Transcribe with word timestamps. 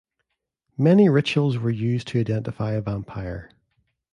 Many 0.79 1.09
rituals 1.09 1.59
were 1.59 1.69
used 1.69 2.07
to 2.07 2.19
identify 2.19 2.71
a 2.71 2.81
vampire. 2.81 3.51